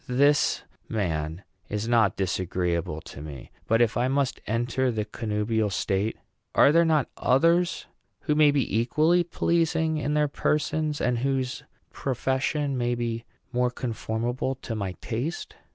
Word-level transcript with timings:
This 0.07 0.63
man 0.89 1.43
is 1.69 1.87
not 1.87 2.15
disagreeable 2.15 3.01
to 3.01 3.21
me; 3.21 3.51
but 3.67 3.83
if 3.83 3.95
I 3.97 4.07
must 4.07 4.41
enter 4.47 4.89
the 4.89 5.05
connubial 5.05 5.69
state, 5.69 6.17
are 6.55 6.71
there 6.71 6.83
not 6.83 7.07
others 7.17 7.85
who 8.21 8.33
may 8.33 8.49
be 8.49 8.79
equally 8.79 9.23
pleasing 9.23 9.97
in 9.97 10.15
their 10.15 10.27
persons, 10.27 11.01
and 11.01 11.19
whose 11.19 11.61
profession 11.91 12.79
may 12.79 12.95
be 12.95 13.25
more 13.53 13.69
conformable 13.69 14.55
to 14.63 14.73
my 14.75 14.93
taste? 15.01 15.55